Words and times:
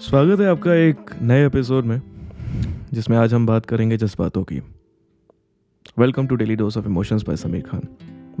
स्वागत 0.00 0.40
है 0.40 0.46
आपका 0.46 0.74
एक 0.74 1.10
नए 1.22 1.46
एपिसोड 1.46 1.84
में, 1.84 2.00
जिसमें 2.92 3.16
आज 3.16 3.34
हम 3.34 3.46
बात 3.46 3.66
करेंगे 3.66 3.96
जज्बातों 3.96 4.42
की। 4.44 4.60
Welcome 5.98 6.26
to 6.26 6.36
daily 6.36 6.56
dose 6.56 6.76
of 6.78 6.86
emotions 6.86 7.22
by 7.22 7.36
Sameer 7.36 7.62
Khan 7.62 7.86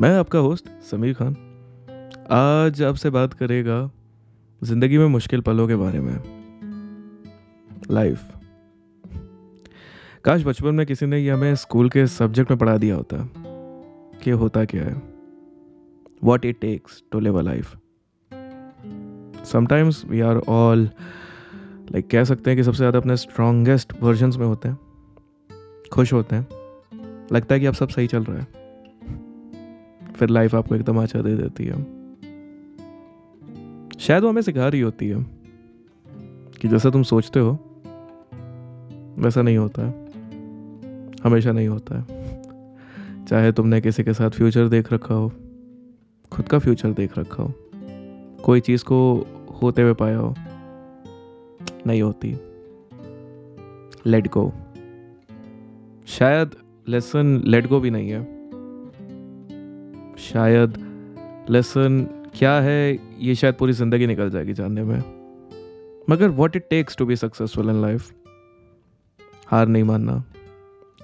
मैं 0.00 0.10
आपका 0.18 0.38
होस्ट 0.38 0.68
समीर 0.90 1.14
खान 1.14 1.36
आज 2.32 2.82
आपसे 2.82 3.10
बात 3.10 3.34
करेगा 3.34 3.78
ज़िंदगी 4.62 4.98
में 4.98 5.06
मुश्किल 5.06 5.40
पलों 5.40 5.68
के 5.68 5.76
बारे 5.76 6.00
में। 6.00 6.14
लाइफ 7.90 8.30
काश 10.24 10.44
बचपन 10.44 10.74
में 10.74 10.86
किसी 10.86 11.06
ने 11.06 11.28
हमें 11.28 11.54
स्कूल 11.56 11.90
के 11.90 12.06
सब्जेक्ट 12.06 12.50
में 12.50 12.58
पढ़ा 12.58 12.76
दिया 12.76 12.96
होता 12.96 13.28
कि 14.22 14.30
होता 14.32 14.64
क्या 14.64 14.84
है। 14.84 15.02
What 16.24 16.44
it 16.44 16.60
takes 16.60 17.02
to 17.12 17.20
live 17.20 17.38
a 17.38 17.42
life 17.42 17.76
sometimes 19.44 20.04
we 20.04 20.20
are 20.20 20.36
all 20.38 20.88
like 21.92 22.08
कह 22.10 22.24
सकते 22.24 22.50
हैं 22.50 22.56
कि 22.56 22.64
सबसे 22.64 22.78
ज़्यादा 22.78 22.98
अपने 22.98 23.16
स्ट्रॉन्गेस्ट 23.16 23.92
वर्जन्स 24.02 24.36
में 24.36 24.46
होते 24.46 24.68
हैं। 24.68 24.78
खुश 25.92 26.12
होते 26.12 26.36
हैं। 26.36 26.48
लगता 27.32 27.54
है 27.54 27.60
कि 27.60 27.66
आप 27.66 27.74
सब 27.74 27.88
सही 27.88 28.06
चल 28.06 28.24
रहा 28.24 28.38
है। 28.38 28.46
फिर 30.12 30.28
लाइफ 30.28 30.54
आपको 30.54 30.74
एकदम 30.74 31.02
अच्छा 31.02 31.22
दे 31.22 31.36
देती 31.36 31.64
है। 31.64 31.84
शायद 33.98 34.22
वो 34.22 34.28
हमें 34.28 34.42
सिखा 34.42 34.68
रही 34.68 34.80
होती 34.80 35.08
है 35.08 35.26
कि 36.60 36.68
जैसा 36.68 36.90
तुम 36.90 37.02
सोचते 37.02 37.40
हो, 37.40 37.50
वैसा 39.18 39.42
नहीं 39.42 39.56
होता 39.56 39.86
है। 39.86 40.06
हमेशा 41.24 41.52
नहीं 41.52 41.68
होता 41.68 41.98
है। 41.98 42.04
चाहे 43.26 43.52
तुमने 43.52 43.80
किसी 43.80 44.04
के 44.04 44.12
साथ 44.12 44.30
फ्यूचर 44.30 44.68
देख 44.68 44.92
रखा 44.92 45.14
हो, 45.14 45.32
खुद 46.32 46.48
का 46.48 46.58
फ्यूचर 46.58 46.92
देख 46.92 47.18
रखा 47.18 47.42
हो, 47.42 47.52
कोई 48.44 48.60
चीज़ 48.60 48.84
को 48.84 48.98
होते 49.62 49.82
हुए 49.82 49.94
पाया 49.94 50.18
हो 50.18 50.34
नहीं 51.86 52.02
होती। 52.02 52.36
लेट 54.06 54.28
गो 54.28 54.52
शायद 56.08 56.50
लेसन 56.88 57.42
लेट 57.46 57.66
गो 57.66 57.80
भी 57.80 57.90
नहीं 57.90 58.10
है। 58.10 58.22
शायद 60.16 60.74
लेसन 61.50 62.06
क्या 62.34 62.52
है, 62.60 62.98
ये 63.18 63.34
शायद 63.34 63.54
पूरी 63.54 63.72
ज़िंदगी 63.72 64.06
निकल 64.06 64.30
जाएगी 64.30 64.52
जानने 64.52 64.82
में। 64.82 64.98
मगर 66.10 66.28
what 66.28 66.56
it 66.56 66.68
takes 66.70 66.96
to 66.96 67.06
be 67.06 67.16
successful 67.16 67.70
in 67.70 67.82
life 67.82 68.12
हार 69.46 69.68
नहीं 69.68 69.84
मानना। 69.84 70.22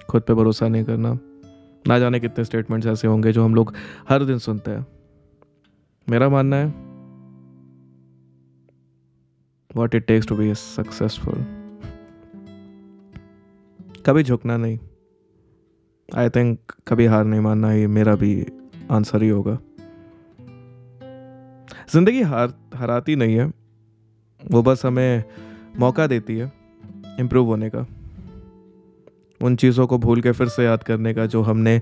खुद 0.09 0.21
पे 0.21 0.33
भरोसा 0.33 0.67
नहीं 0.67 0.83
करना। 0.83 1.17
ना 1.87 1.99
जाने 1.99 2.19
कितने 2.19 2.43
स्टेटमेंट्स 2.45 2.87
ऐसे 2.87 3.07
होंगे 3.07 3.31
जो 3.31 3.43
हम 3.45 3.55
लोग 3.55 3.73
हर 4.09 4.23
दिन 4.23 4.37
सुनते 4.37 4.71
हैं। 4.71 4.85
मेरा 6.07 6.29
मानना 6.29 6.55
है 6.55 6.92
what 9.75 9.95
it 9.95 10.05
takes 10.05 10.27
to 10.27 10.35
be 10.35 10.53
successful 10.53 11.45
कभी 14.05 14.23
झुकना 14.23 14.57
नहीं। 14.57 14.77
आई 16.09 16.29
थिंक 16.29 16.73
कभी 16.87 17.05
हार 17.05 17.23
नहीं 17.25 17.39
मानना, 17.39 17.71
ये 17.73 17.87
मेरा 17.87 18.15
भी 18.15 18.45
आंसर 18.91 19.23
ही 19.23 19.29
होगा। 19.29 19.57
ज़िंदगी 21.93 22.21
हार, 22.21 22.53
हराती 22.75 23.15
नहीं 23.15 23.35
है। 23.35 23.45
वो 24.51 24.61
बस 24.63 24.85
हमें 24.85 25.23
मौका 25.79 26.07
देती 26.07 26.37
है 26.37 26.51
इम्प्रूव 27.19 27.45
होने 27.45 27.69
का। 27.75 27.85
उन 29.41 29.55
चीज़ों 29.55 29.87
को 29.87 29.97
भूल 29.97 30.21
के 30.21 30.31
फिर 30.31 30.47
से 30.47 30.63
याद 30.63 30.83
करने 30.83 31.13
का 31.13 31.25
जो 31.25 31.41
हमने 31.41 31.81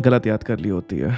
गलत 0.00 0.26
याद 0.26 0.42
कर 0.42 0.58
ली 0.58 0.68
होती 0.68 0.98
है। 0.98 1.16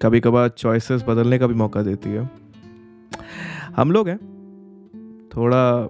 कभी 0.00 0.20
कभार 0.20 0.48
चॉइसेस 0.48 1.04
बदलने 1.08 1.38
का 1.38 1.46
भी 1.46 1.54
मौका 1.54 1.82
देती 1.82 2.10
है। 2.10 2.47
हम 3.78 3.92
लोग 3.92 4.08
हैं। 4.08 4.18
थोड़ा 5.36 5.88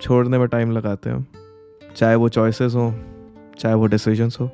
छोड़ने 0.00 0.38
में 0.38 0.48
टाइम 0.48 0.70
लगाते 0.70 1.10
हैं। 1.10 1.28
चाहे 1.96 2.14
वो 2.14 2.28
चॉइसेस 2.28 2.74
हो, 2.74 2.94
चाहे 3.58 3.74
वो 3.74 3.86
डिसीजंस 3.86 4.38
हो। 4.40 4.50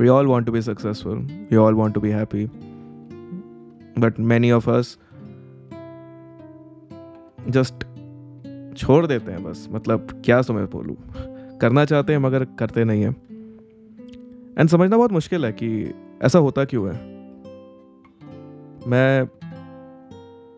We 0.00 0.08
all 0.08 0.26
want 0.26 0.46
to 0.46 0.52
be 0.52 0.62
successful 0.62 1.18
we 1.50 1.56
all 1.56 1.74
want 1.74 1.94
to 1.94 2.00
be 2.00 2.08
happy 2.08 2.46
but 3.98 4.20
many 4.20 4.50
of 4.50 4.70
us 4.70 4.98
just 7.48 7.74
छोड़ 8.76 9.06
देते 9.06 9.32
हैं 9.32 9.44
बस। 9.44 9.68
मतलब 9.70 10.22
क्या 10.24 10.42
तुम्हें 10.42 10.70
बोलूँ? 10.70 10.96
करना 11.58 11.84
चाहते 11.84 12.12
हैं 12.12 12.20
मगर 12.20 12.44
करते 12.44 12.84
नहीं 12.84 13.02
हैं। 13.02 13.16
एंड 14.58 14.68
समझना 14.68 14.96
बहुत 14.96 15.12
मुश्किल 15.12 15.44
है 15.44 15.52
कि 15.52 15.94
ऐसा 16.22 16.38
होता 16.38 16.64
क्यों 16.64 16.86
है? 16.86 16.94
मैं 18.86 19.28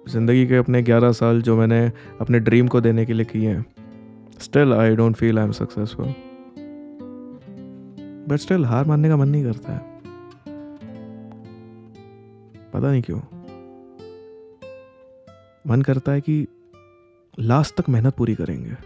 ज़िंदगी 0.08 0.46
के 0.46 0.56
अपने 0.56 0.82
11 0.82 1.12
साल 1.12 1.42
जो 1.42 1.56
मैंने 1.56 1.80
अपने 2.20 2.38
ड्रीम 2.40 2.68
को 2.68 2.80
देने 2.80 3.06
के 3.06 3.12
लिए 3.12 3.24
किए 3.24 3.48
हैं। 3.48 3.64
Still 4.40 4.72
I 4.72 4.96
don't 4.96 5.16
feel 5.16 5.38
I 5.38 5.44
am 5.44 5.52
successful 5.52 6.14
but 8.28 8.36
still 8.36 8.64
हार 8.64 8.84
मानने 8.84 9.08
का 9.08 9.16
मन 9.16 9.28
नहीं 9.28 9.44
करता 9.44 9.72
है। 9.72 9.78
पता 12.72 12.90
नहीं 12.90 13.02
क्यों। 13.02 13.20
मन 15.66 15.82
करता 15.82 16.12
है 16.12 16.20
कि 16.20 16.46
लास्ट 17.38 17.76
तक 17.76 17.88
मेहनत 17.88 18.14
पूरी 18.14 18.34
करेंगे। 18.34 18.76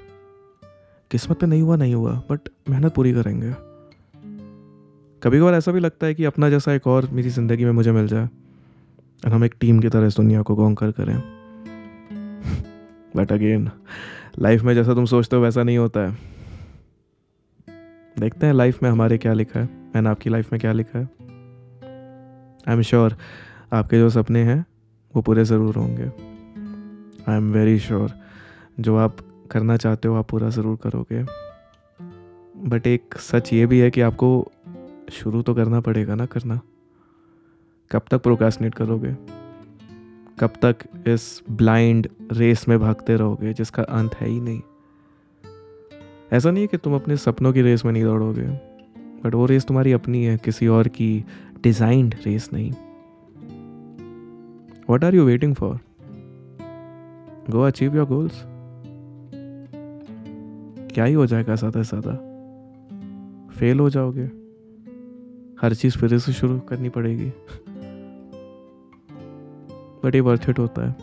किस्मत 1.11 1.41
पे 1.41 1.47
नहीं 1.47 1.63
हुआ 1.63 1.77
नहीं 1.77 1.95
हुआ 1.95 2.23
बट 2.31 2.49
मेहनत 2.71 2.95
पूरी 2.95 3.13
करेंगे। 3.13 3.53
कभी 5.23 5.39
कभार 5.39 5.55
ऐसा 5.55 5.73
भी 5.73 5.81
लगता 5.81 6.07
है 6.07 6.15
कि 6.15 6.25
अपना 6.25 6.51
जैसा 6.51 6.73
एक 6.73 6.87
और 6.87 7.09
मेरी 7.11 7.31
ज़िंदगी 7.31 7.65
में 7.65 7.73
मुझे 7.73 7.93
मिल 7.93 8.07
जाए। 8.07 8.29
और 9.23 9.33
हम 9.33 9.45
एक 9.45 9.55
टीम 9.61 9.81
की 9.81 9.89
तरह 9.89 10.07
इस 10.07 10.17
दुनिया 10.17 10.43
को 10.43 10.57
कॉन्कर 10.57 10.91
करें। 10.91 11.17
बट 13.17 13.33
अगेन 13.33 13.71
लाइफ 14.39 14.63
में 14.63 14.75
जैसा 14.75 14.95
तुम 14.95 15.05
सोचते 15.05 15.37
हो 15.37 15.43
वैसा 15.43 15.63
नहीं 15.63 15.79
होता 15.79 16.01
है। 16.01 16.17
देखते 18.17 18.47
हैं 18.47 18.53
लाइफ 18.55 18.83
में 18.83 18.91
हमारे 18.91 19.19
क्या 19.19 19.33
लिखा 19.33 19.61
है 19.61 19.69
मैंने 19.95 20.09
आपकी 20.09 20.31
लाइफ 20.31 20.53
में 20.53 20.61
क्या 20.61 20.73
लिखा 20.73 20.99
है। 20.99 21.05
आई 22.69 22.75
एम 22.75 22.83
श्योर 22.83 23.17
आपके 23.73 23.99
जो 23.99 24.09
सपने 24.11 24.43
हैं, 24.43 24.65
वो 25.15 25.23
पूरे 25.23 25.45
ज़रूर 25.45 25.77
होंगे। 25.77 26.05
आई 27.29 27.37
एम 27.37 27.53
वेरी 27.53 27.79
श्योर 27.79 28.13
जो 28.81 28.97
आप 28.97 29.17
करना 29.51 29.77
चाहते 29.77 30.09
हो, 30.09 30.15
आप 30.15 30.29
पूरा 30.29 30.49
ज़रूर 30.49 30.77
करोगे। 30.83 31.23
बट 32.69 32.87
एक 32.87 33.15
सच 33.19 33.53
ये 33.53 33.67
भी 33.67 33.79
है 33.79 33.91
कि 33.91 34.01
आपको 34.01 34.53
शुरू 35.13 35.43
तो 35.43 35.55
करना 35.55 35.81
पड़ेगा 35.81 36.15
ना 36.15 36.27
करना। 36.27 36.61
कब 37.93 38.03
तक 38.11 38.23
प्रोकास्टिनेट 38.23 38.75
करोगे? 38.75 39.17
कब 40.41 40.51
तक 40.63 40.77
इस 41.09 41.43
ब्लाइंड 41.51 42.09
रेस 42.33 42.69
में 42.69 42.81
भागते 42.81 43.17
रहोगे, 43.17 43.53
जिसका 43.53 43.83
अंत 43.83 44.15
है 44.15 44.29
ही 44.29 44.41
नहीं? 44.41 44.61
ऐसा 46.33 46.51
नहीं 46.51 46.63
है 46.63 46.67
कि 46.67 46.77
तुम 46.77 46.95
अपने 46.95 47.17
सपनों 47.17 47.53
की 47.53 47.63
रेस 47.63 47.85
में 47.85 47.93
नहीं 47.93 48.05
दौड़ोगे 48.05 48.73
बट 49.25 49.35
वो 49.35 49.47
रेस 49.47 49.65
तुम्हारी 49.65 49.93
अपनी 49.93 50.25
है, 50.25 50.37
किसी 50.37 50.67
और 50.67 50.89
की 50.89 51.25
डिजाइंड 51.63 52.15
रेस 52.27 52.51
नहीं। 52.53 52.73
What 54.91 55.05
are 55.05 55.15
you 55.15 55.25
waiting 55.25 55.55
for 55.55 55.79
go 57.51 57.61
achieve 57.61 57.97
your 57.97 58.07
goals 58.07 58.43
क्या 60.95 61.05
ही 61.05 61.15
हो 61.15 61.27
जाएगा 61.27 61.57
सादा 61.57 61.83
सादा? 61.83 62.15
फेल 63.49 63.81
हो 63.81 63.91
जाओगे। 63.91 64.31
हर 65.63 65.75
चीज़ 65.75 65.99
फिर 65.99 66.19
से 66.19 66.33
शुरू 66.33 66.61
करनी 66.61 66.89
पड़ेगी। 66.89 67.33
बट 70.05 70.15
ये 70.15 70.21
वर्थ 70.21 70.49
इट 70.51 70.59
होता 70.59 70.87
है। 70.87 70.97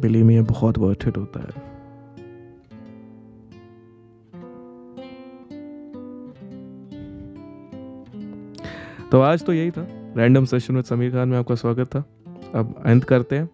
बिलीव 0.00 0.24
में 0.26 0.34
ये 0.34 0.42
बहुत 0.42 0.78
वर्थ 0.78 1.06
इट 1.08 1.16
होता 1.16 1.40
है। 1.40 1.68
तो 9.10 9.20
आज 9.20 9.44
तो 9.44 9.52
यही 9.52 9.70
था। 9.70 9.86
रैंडम 10.16 10.44
सेशन 10.44 10.74
में 10.74 10.82
समीर 10.82 11.10
खान 11.12 11.28
में 11.28 11.38
आपका 11.38 11.54
स्वागत 11.54 11.86
था। 11.86 12.04
अब 12.54 12.74
अंत 12.86 13.04
करते 13.04 13.36
हैं 13.36 13.48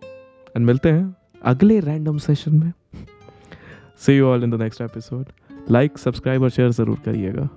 एंड 0.56 0.66
मिलते 0.66 0.90
हैं 0.90 1.14
अगले 1.44 1.78
रैंडम 1.80 2.18
सेशन 2.18 2.54
में। 2.54 2.72
See 3.98 4.16
you 4.16 4.26
all 4.26 4.44
in 4.44 4.50
the 4.50 4.60
next 4.62 4.80
episode 4.80 5.26
like 5.70 5.98
subscribe 5.98 6.42
और 6.42 6.50
शेयर 6.50 6.70
ज़रूर 6.70 6.98
करिएगा। 7.04 7.48